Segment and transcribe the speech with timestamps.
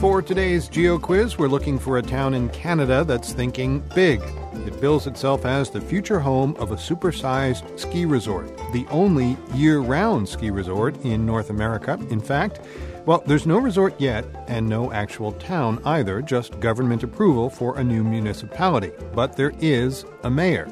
[0.00, 4.22] For today's Geo Quiz, we're looking for a town in Canada that's thinking big.
[4.54, 9.80] It bills itself as the future home of a supersized ski resort, the only year
[9.80, 11.98] round ski resort in North America.
[12.08, 12.60] In fact,
[13.04, 17.84] well, there's no resort yet and no actual town either, just government approval for a
[17.84, 18.92] new municipality.
[19.14, 20.66] But there is a mayor,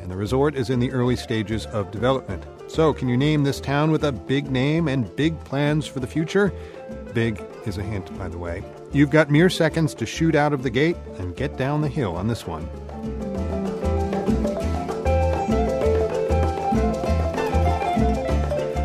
[0.00, 2.46] and the resort is in the early stages of development.
[2.70, 6.06] So, can you name this town with a big name and big plans for the
[6.06, 6.52] future?
[7.12, 8.62] Big is a hint, by the way.
[8.92, 12.14] You've got mere seconds to shoot out of the gate and get down the hill
[12.14, 12.64] on this one.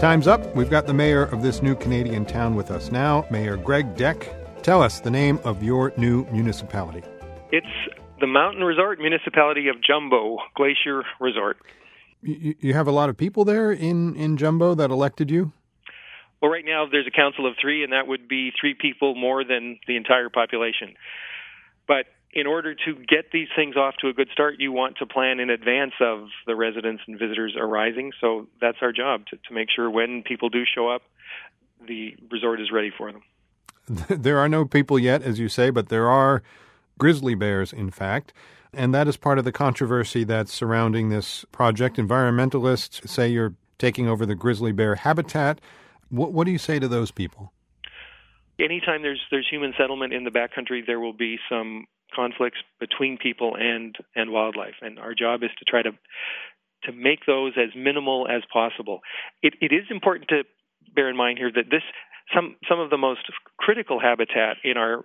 [0.00, 0.56] Time's up.
[0.56, 4.26] We've got the mayor of this new Canadian town with us now, Mayor Greg Deck.
[4.62, 7.02] Tell us the name of your new municipality.
[7.52, 7.66] It's
[8.20, 11.58] the Mountain Resort Municipality of Jumbo Glacier Resort.
[12.22, 15.52] You, you have a lot of people there in, in Jumbo that elected you?
[16.40, 19.44] Well, right now there's a council of three, and that would be three people more
[19.44, 20.94] than the entire population.
[21.88, 25.06] But in order to get these things off to a good start, you want to
[25.06, 28.12] plan in advance of the residents and visitors arriving.
[28.20, 31.02] So that's our job to, to make sure when people do show up,
[31.86, 33.22] the resort is ready for them.
[34.08, 36.42] There are no people yet, as you say, but there are
[36.98, 38.32] grizzly bears, in fact.
[38.76, 41.96] And that is part of the controversy that's surrounding this project.
[41.96, 45.60] Environmentalists say you're taking over the grizzly bear habitat.
[46.10, 47.52] What, what do you say to those people?
[48.60, 53.54] Anytime there's there's human settlement in the backcountry, there will be some conflicts between people
[53.58, 55.90] and and wildlife, and our job is to try to
[56.84, 59.00] to make those as minimal as possible.
[59.42, 60.44] It, it is important to
[60.94, 61.82] bear in mind here that this
[62.34, 63.20] some some of the most
[63.58, 65.04] critical habitat in our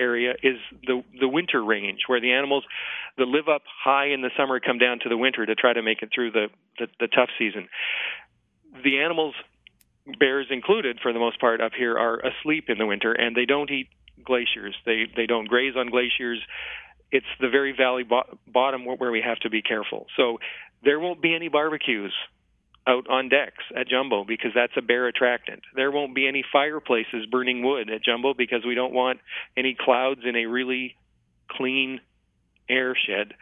[0.00, 2.64] area is the the winter range, where the animals
[3.18, 5.82] that live up high in the summer come down to the winter to try to
[5.82, 6.46] make it through the
[6.78, 7.68] the, the tough season.
[8.84, 9.34] The animals
[10.18, 13.44] bears included for the most part up here are asleep in the winter and they
[13.44, 13.88] don't eat
[14.24, 14.74] glaciers.
[14.84, 16.40] They they don't graze on glaciers.
[17.10, 20.06] It's the very valley bo- bottom where we have to be careful.
[20.16, 20.38] So
[20.82, 22.14] there won't be any barbecues
[22.86, 25.62] out on decks at Jumbo because that's a bear attractant.
[25.74, 29.20] There won't be any fireplaces burning wood at Jumbo because we don't want
[29.56, 30.96] any clouds in a really
[31.48, 32.00] clean
[32.68, 33.34] air shed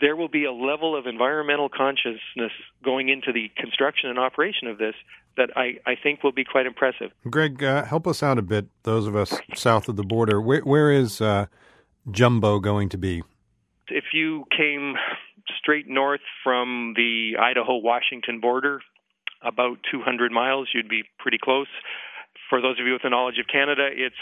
[0.00, 2.52] there will be a level of environmental consciousness
[2.84, 4.94] going into the construction and operation of this
[5.36, 7.10] that I, I think will be quite impressive.
[7.28, 10.40] Greg, uh, help us out a bit, those of us south of the border.
[10.40, 11.46] Where, where is uh,
[12.10, 13.22] Jumbo going to be?
[13.88, 14.94] If you came
[15.56, 18.80] straight north from the Idaho Washington border,
[19.42, 21.68] about 200 miles, you'd be pretty close.
[22.50, 24.16] For those of you with a knowledge of Canada, it's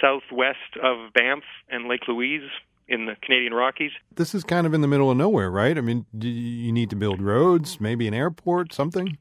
[0.00, 2.48] southwest of Banff and Lake Louise,
[2.88, 3.92] in the Canadian Rockies.
[4.14, 5.78] This is kind of in the middle of nowhere, right?
[5.78, 9.16] I mean, do you need to build roads, maybe an airport, something?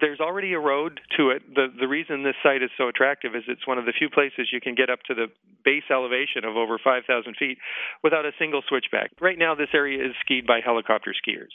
[0.00, 1.42] There's already a road to it.
[1.54, 4.48] The the reason this site is so attractive is it's one of the few places
[4.52, 5.26] you can get up to the
[5.64, 7.04] base elevation of over 5,000
[7.38, 7.58] feet
[8.02, 9.10] without a single switchback.
[9.20, 11.54] Right now, this area is skied by helicopter skiers,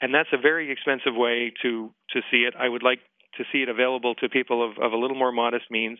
[0.00, 2.54] and that's a very expensive way to to see it.
[2.58, 3.00] I would like
[3.38, 5.98] to see it available to people of, of a little more modest means,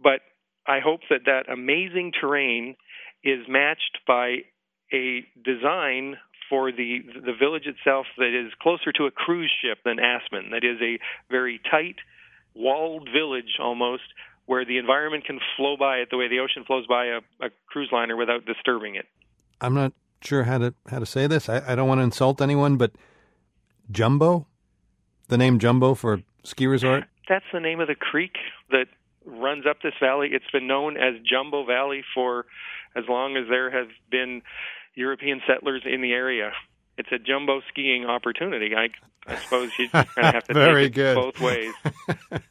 [0.00, 0.20] but
[0.66, 2.76] I hope that that amazing terrain
[3.22, 4.38] is matched by
[4.92, 6.16] a design
[6.48, 10.50] for the the village itself that is closer to a cruise ship than Aspen.
[10.50, 10.98] That is a
[11.30, 11.96] very tight,
[12.54, 14.04] walled village almost,
[14.46, 17.50] where the environment can flow by it the way the ocean flows by a, a
[17.66, 19.06] cruise liner without disturbing it.
[19.60, 19.92] I'm not
[20.22, 21.48] sure how to how to say this.
[21.48, 22.92] I, I don't want to insult anyone, but
[23.90, 24.46] Jumbo,
[25.28, 27.04] the name Jumbo for ski resort.
[27.28, 28.36] That's the name of the creek
[28.70, 28.86] that
[29.24, 30.28] runs up this valley.
[30.32, 32.46] It's been known as Jumbo Valley for
[32.94, 34.42] as long as there have been
[34.96, 36.50] European settlers in the area.
[36.98, 38.74] It's a jumbo skiing opportunity.
[38.74, 38.88] I,
[39.26, 41.16] I suppose you kind of have to Very take good.
[41.18, 41.74] it both ways.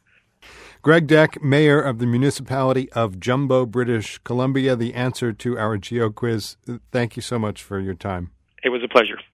[0.82, 6.10] Greg Deck, Mayor of the Municipality of Jumbo, British Columbia, the answer to our Geo
[6.10, 6.56] quiz.
[6.92, 8.30] Thank you so much for your time.
[8.62, 9.18] It was a pleasure.